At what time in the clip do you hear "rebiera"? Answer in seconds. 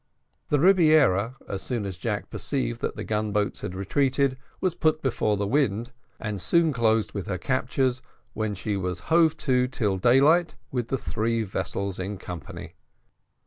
0.59-1.35